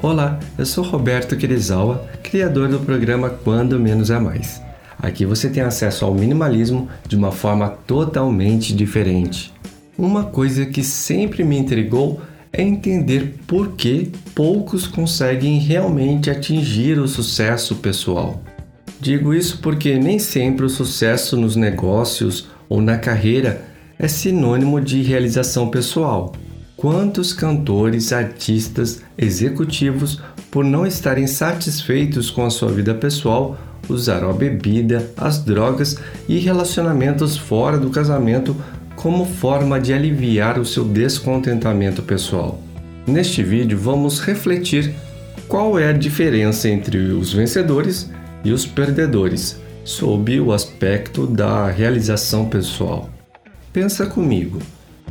[0.00, 4.62] Olá, eu sou Roberto Kirizawa, criador do programa Quando Menos é Mais.
[4.96, 9.52] Aqui você tem acesso ao minimalismo de uma forma totalmente diferente.
[9.98, 12.20] Uma coisa que sempre me intrigou
[12.52, 18.40] é entender por que poucos conseguem realmente atingir o sucesso pessoal.
[19.00, 23.64] Digo isso porque nem sempre o sucesso nos negócios ou na carreira
[23.98, 26.32] é sinônimo de realização pessoal.
[26.78, 34.32] Quantos cantores, artistas, executivos, por não estarem satisfeitos com a sua vida pessoal, usaram a
[34.32, 38.54] bebida, as drogas e relacionamentos fora do casamento
[38.94, 42.62] como forma de aliviar o seu descontentamento pessoal.
[43.04, 44.94] Neste vídeo vamos refletir
[45.48, 48.08] qual é a diferença entre os vencedores
[48.44, 53.10] e os perdedores, sob o aspecto da realização pessoal.
[53.72, 54.60] Pensa comigo,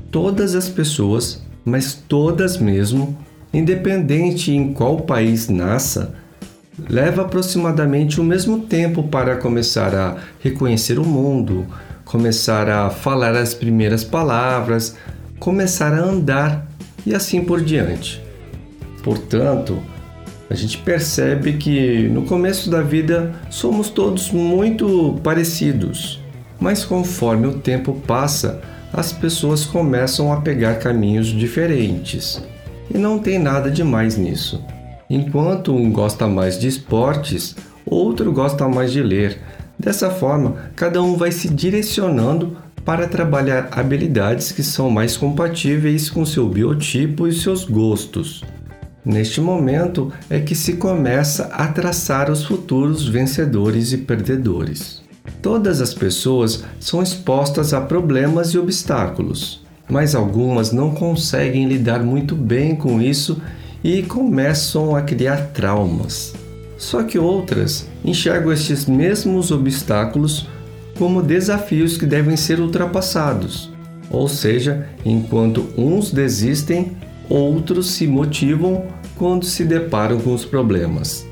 [0.10, 3.18] todas as pessoas mas todas mesmo,
[3.54, 6.16] independente em qual país nasça,
[6.90, 11.66] leva aproximadamente o mesmo tempo para começar a reconhecer o mundo,
[12.06, 14.96] começar a falar as primeiras palavras,
[15.40, 16.66] começar a andar
[17.06, 18.24] e assim por diante.
[19.04, 19.78] Portanto,
[20.50, 26.22] a gente percebe que no começo da vida somos todos muito parecidos,
[26.62, 32.42] mas conforme o tempo passa, as pessoas começam a pegar caminhos diferentes.
[32.94, 34.64] E não tem nada de mais nisso.
[35.10, 39.40] Enquanto um gosta mais de esportes, outro gosta mais de ler.
[39.78, 46.26] Dessa forma, cada um vai se direcionando para trabalhar habilidades que são mais compatíveis com
[46.26, 48.44] seu biotipo e seus gostos.
[49.04, 55.07] Neste momento é que se começa a traçar os futuros vencedores e perdedores.
[55.42, 62.36] Todas as pessoas são expostas a problemas e obstáculos, mas algumas não conseguem lidar muito
[62.36, 63.42] bem com isso
[63.84, 66.34] e começam a criar traumas.
[66.78, 70.48] Só que outras enxergam estes mesmos obstáculos
[70.98, 73.72] como desafios que devem ser ultrapassados.
[74.10, 76.98] Ou seja, enquanto uns desistem,
[77.30, 78.86] outros se motivam
[79.16, 81.26] quando se deparam com os problemas.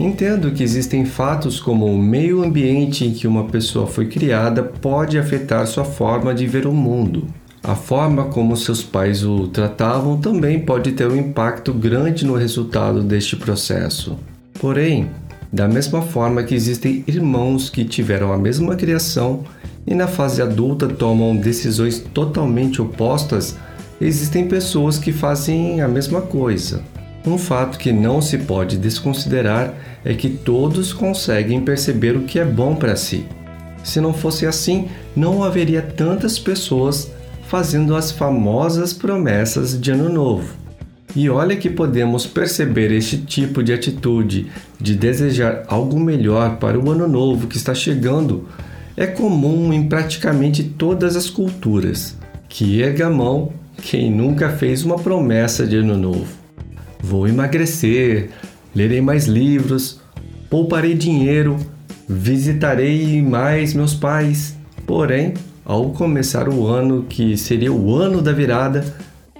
[0.00, 5.18] Entendo que existem fatos como o meio ambiente em que uma pessoa foi criada pode
[5.18, 7.26] afetar sua forma de ver o mundo.
[7.64, 13.02] A forma como seus pais o tratavam também pode ter um impacto grande no resultado
[13.02, 14.16] deste processo.
[14.60, 15.10] Porém,
[15.52, 19.42] da mesma forma que existem irmãos que tiveram a mesma criação
[19.84, 23.56] e na fase adulta tomam decisões totalmente opostas,
[24.00, 26.84] existem pessoas que fazem a mesma coisa.
[27.28, 32.44] Um fato que não se pode desconsiderar é que todos conseguem perceber o que é
[32.44, 33.26] bom para si.
[33.84, 37.10] Se não fosse assim, não haveria tantas pessoas
[37.46, 40.54] fazendo as famosas promessas de Ano Novo.
[41.14, 44.46] E olha que podemos perceber este tipo de atitude
[44.80, 48.48] de desejar algo melhor para o Ano Novo que está chegando
[48.96, 52.16] é comum em praticamente todas as culturas.
[52.48, 53.52] Que erga a mão
[53.82, 56.37] quem nunca fez uma promessa de Ano Novo.
[57.00, 58.30] Vou emagrecer,
[58.74, 60.00] lerei mais livros,
[60.50, 61.56] pouparei dinheiro,
[62.08, 64.56] visitarei mais meus pais.
[64.86, 68.84] Porém, ao começar o ano, que seria o ano da virada,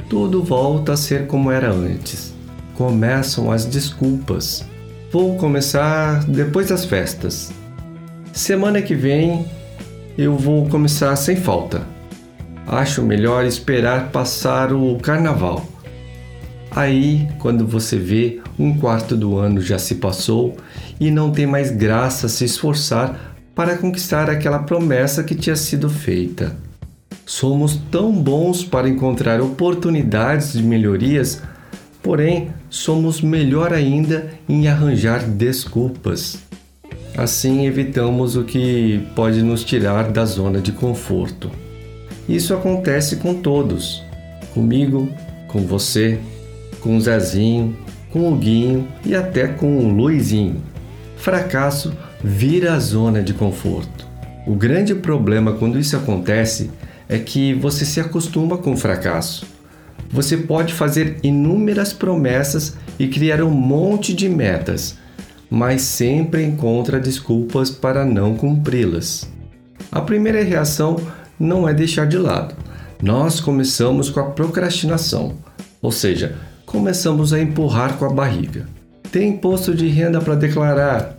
[0.09, 2.35] tudo volta a ser como era antes.
[2.75, 4.65] Começam as desculpas.
[5.11, 7.51] Vou começar depois das festas.
[8.33, 9.47] Semana que vem
[10.19, 11.83] eu vou começar sem falta.
[12.67, 15.67] Acho melhor esperar passar o carnaval.
[16.79, 20.57] Aí, quando você vê, um quarto do ano já se passou
[21.01, 26.55] e não tem mais graça se esforçar para conquistar aquela promessa que tinha sido feita.
[27.27, 31.43] Somos tão bons para encontrar oportunidades de melhorias,
[32.01, 36.39] porém, somos melhor ainda em arranjar desculpas.
[37.17, 41.51] Assim, evitamos o que pode nos tirar da zona de conforto.
[42.29, 44.01] Isso acontece com todos,
[44.55, 45.09] comigo,
[45.49, 46.21] com você,
[46.81, 47.77] com o Zezinho,
[48.11, 50.63] com o Guinho e até com o Luizinho.
[51.17, 51.93] Fracasso
[52.23, 54.07] vira a zona de conforto.
[54.47, 56.71] O grande problema quando isso acontece
[57.09, 59.47] é que você se acostuma com o fracasso.
[60.11, 64.97] Você pode fazer inúmeras promessas e criar um monte de metas,
[65.51, 69.29] mas sempre encontra desculpas para não cumpri-las.
[69.93, 70.97] A primeira reação
[71.39, 72.55] não é deixar de lado.
[73.03, 75.37] Nós começamos com a procrastinação,
[75.81, 76.37] ou seja,
[76.69, 78.67] começamos a empurrar com a barriga.
[79.11, 81.19] Tem imposto de renda para declarar?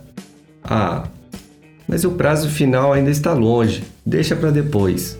[0.62, 1.08] Ah,
[1.88, 5.18] mas o prazo final ainda está longe, deixa para depois.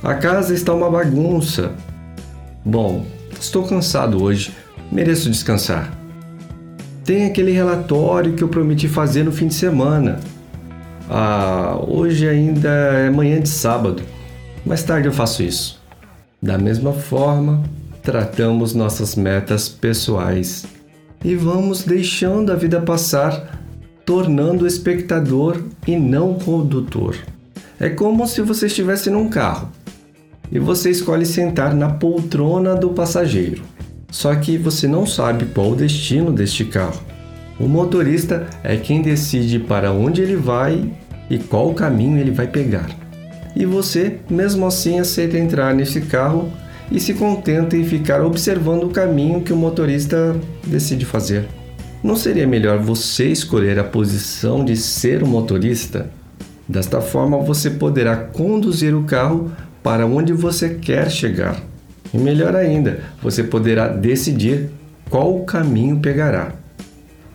[0.00, 1.72] A casa está uma bagunça.
[2.64, 3.04] Bom,
[3.38, 4.54] estou cansado hoje,
[4.92, 5.92] mereço descansar.
[7.04, 10.20] Tem aquele relatório que eu prometi fazer no fim de semana.
[11.10, 14.04] Ah, hoje ainda é manhã de sábado.
[14.64, 15.82] Mais tarde eu faço isso.
[16.40, 17.64] Da mesma forma,
[18.02, 20.66] tratamos nossas metas pessoais
[21.24, 23.60] e vamos deixando a vida passar,
[24.04, 27.16] tornando espectador e não condutor.
[27.78, 29.70] É como se você estivesse num carro
[30.50, 33.62] e você escolhe sentar na poltrona do passageiro.
[34.10, 37.00] Só que você não sabe qual o destino deste carro.
[37.58, 40.92] O motorista é quem decide para onde ele vai
[41.30, 42.90] e qual caminho ele vai pegar.
[43.54, 46.52] E você, mesmo assim, aceita entrar nesse carro
[46.92, 50.36] e se contenta em ficar observando o caminho que o motorista
[50.66, 51.48] decide fazer.
[52.04, 56.10] Não seria melhor você escolher a posição de ser o motorista?
[56.68, 59.50] Desta forma, você poderá conduzir o carro
[59.82, 61.62] para onde você quer chegar.
[62.12, 64.68] E melhor ainda, você poderá decidir
[65.08, 66.52] qual caminho pegará.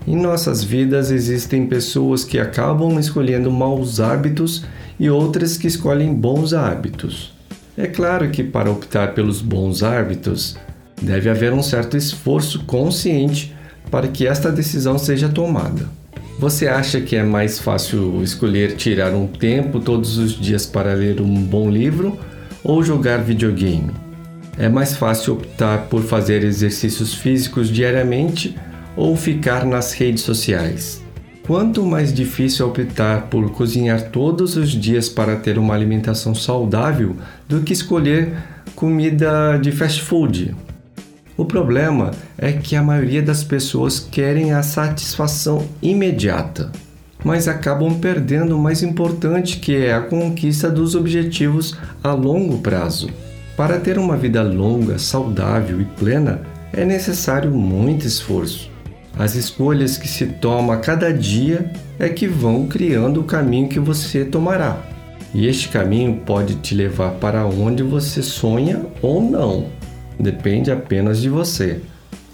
[0.05, 4.63] Em nossas vidas existem pessoas que acabam escolhendo maus hábitos
[4.99, 7.36] e outras que escolhem bons hábitos.
[7.77, 10.57] É claro que para optar pelos bons hábitos,
[10.99, 13.55] deve haver um certo esforço consciente
[13.91, 15.87] para que esta decisão seja tomada.
[16.39, 21.21] Você acha que é mais fácil escolher tirar um tempo todos os dias para ler
[21.21, 22.17] um bom livro
[22.63, 23.91] ou jogar videogame?
[24.57, 28.55] É mais fácil optar por fazer exercícios físicos diariamente
[28.95, 31.06] ou ficar nas redes sociais?
[31.47, 37.15] Quanto mais difícil é optar por cozinhar todos os dias para ter uma alimentação saudável
[37.47, 38.33] do que escolher
[38.75, 40.53] comida de fast food.
[41.37, 46.69] O problema é que a maioria das pessoas querem a satisfação imediata,
[47.23, 53.09] mas acabam perdendo o mais importante que é a conquista dos objetivos a longo prazo.
[53.55, 56.41] Para ter uma vida longa, saudável e plena,
[56.73, 58.69] é necessário muito esforço.
[59.19, 63.79] As escolhas que se toma a cada dia é que vão criando o caminho que
[63.79, 64.79] você tomará.
[65.33, 69.65] E este caminho pode te levar para onde você sonha ou não.
[70.19, 71.81] Depende apenas de você.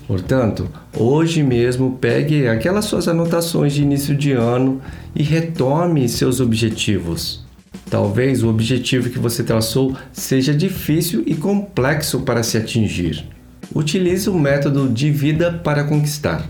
[0.05, 4.81] Portanto, hoje mesmo pegue aquelas suas anotações de início de ano
[5.15, 7.45] e retome seus objetivos.
[7.89, 13.25] Talvez o objetivo que você traçou seja difícil e complexo para se atingir.
[13.73, 16.43] Utilize o método de vida para conquistar.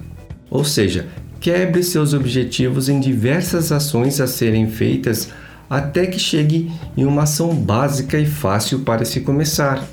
[0.53, 1.07] Ou seja,
[1.39, 5.29] quebre seus objetivos em diversas ações a serem feitas
[5.67, 9.83] até que chegue em uma ação básica e fácil para se começar.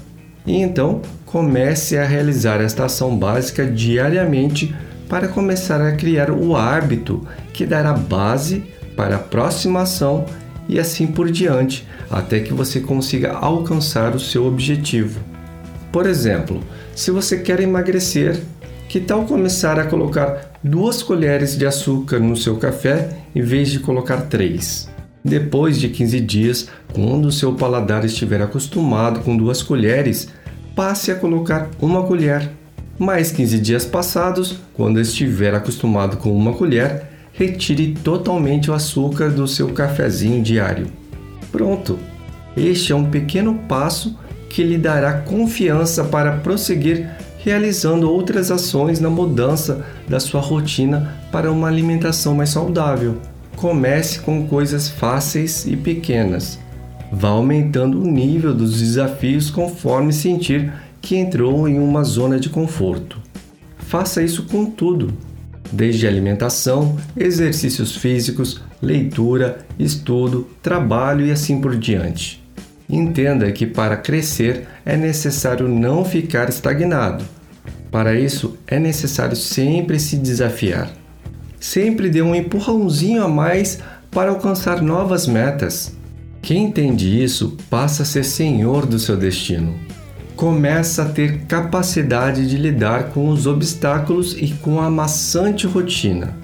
[0.45, 4.77] E então comece a realizar esta ação básica diariamente
[5.09, 8.63] para começar a criar o hábito que dará base
[8.95, 10.27] para a próxima ação
[10.69, 15.21] e assim por diante, até que você consiga alcançar o seu objetivo.
[15.91, 16.61] Por exemplo,
[16.95, 18.39] se você quer emagrecer,
[18.91, 23.81] que tal começar a colocar duas colheres de açúcar no seu café em vez de
[23.81, 24.89] colocar três.
[25.25, 30.29] Depois de 15 dias, quando o seu paladar estiver acostumado com duas colheres,
[30.75, 32.51] passe a colocar uma colher.
[32.99, 39.49] Mais 15 dias passados, quando estiver acostumado com uma colher, retire totalmente o açúcar do
[39.49, 40.87] seu cafezinho diário.
[41.51, 41.99] Pronto!
[42.57, 44.19] Este é um pequeno passo
[44.49, 47.09] que lhe dará confiança para prosseguir
[47.43, 53.17] realizando outras ações na mudança da sua rotina para uma alimentação mais saudável.
[53.57, 56.59] Comece com coisas fáceis e pequenas.
[57.13, 63.19] Vá aumentando o nível dos desafios conforme sentir que entrou em uma zona de conforto.
[63.79, 65.13] Faça isso com tudo,
[65.73, 72.41] desde alimentação, exercícios físicos, leitura, estudo, trabalho e assim por diante.
[72.89, 77.25] Entenda que para crescer é necessário não ficar estagnado.
[77.91, 80.91] Para isso, é necessário sempre se desafiar.
[81.59, 83.81] Sempre dê um empurrãozinho a mais
[84.11, 85.97] para alcançar novas metas.
[86.41, 89.75] Quem entende isso passa a ser senhor do seu destino.
[90.37, 96.35] Começa a ter capacidade de lidar com os obstáculos e com a maçante rotina.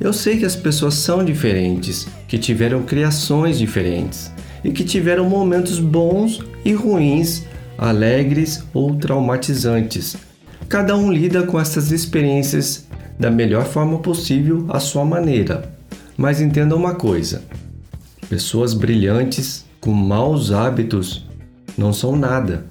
[0.00, 4.30] Eu sei que as pessoas são diferentes, que tiveram criações diferentes
[4.62, 7.44] e que tiveram momentos bons e ruins,
[7.76, 10.16] alegres ou traumatizantes.
[10.68, 12.86] Cada um lida com essas experiências
[13.18, 15.70] da melhor forma possível à sua maneira.
[16.16, 17.42] Mas entenda uma coisa:
[18.28, 21.26] pessoas brilhantes com maus hábitos
[21.76, 22.64] não são nada.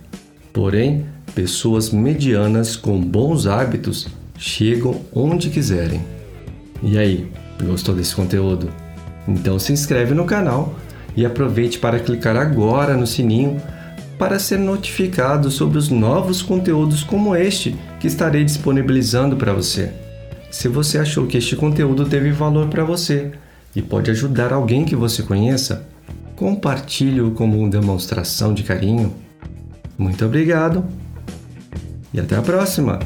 [0.52, 4.08] Porém, pessoas medianas com bons hábitos
[4.38, 6.02] chegam onde quiserem.
[6.82, 7.32] E aí,
[7.64, 8.70] gostou desse conteúdo?
[9.28, 10.76] Então se inscreve no canal
[11.16, 13.62] e aproveite para clicar agora no sininho
[14.24, 19.92] para ser notificado sobre os novos conteúdos como este que estarei disponibilizando para você.
[20.50, 23.34] Se você achou que este conteúdo teve valor para você
[23.75, 25.86] e pode ajudar alguém que você conheça,
[26.38, 29.13] compartilhe-o como demonstração de carinho.
[29.98, 30.86] Muito obrigado
[32.13, 33.00] e até a próxima!